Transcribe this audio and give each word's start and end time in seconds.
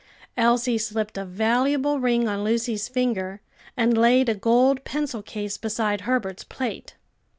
Elsie 0.35 0.79
slipped 0.79 1.15
a 1.15 1.23
valuable 1.23 1.99
ring 1.99 2.27
on 2.27 2.43
Lucy's 2.43 2.87
finger 2.87 3.39
and 3.77 3.95
laid 3.95 4.29
a 4.29 4.33
gold 4.33 4.83
pencil 4.83 5.21
case 5.21 5.59
beside 5.59 6.01
Herbert's 6.01 6.43
plate. 6.43 6.95